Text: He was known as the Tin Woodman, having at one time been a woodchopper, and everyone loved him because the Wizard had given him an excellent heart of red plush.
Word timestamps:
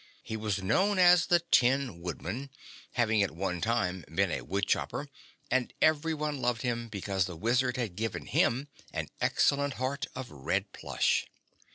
He 0.23 0.35
was 0.35 0.63
known 0.63 0.97
as 0.97 1.27
the 1.27 1.41
Tin 1.41 1.99
Woodman, 2.01 2.49
having 2.93 3.21
at 3.21 3.29
one 3.29 3.61
time 3.61 4.03
been 4.11 4.31
a 4.31 4.41
woodchopper, 4.41 5.07
and 5.51 5.71
everyone 5.79 6.41
loved 6.41 6.63
him 6.63 6.89
because 6.89 7.25
the 7.27 7.37
Wizard 7.37 7.77
had 7.77 7.95
given 7.95 8.25
him 8.25 8.67
an 8.91 9.09
excellent 9.21 9.73
heart 9.75 10.07
of 10.15 10.31
red 10.31 10.71
plush. 10.73 11.27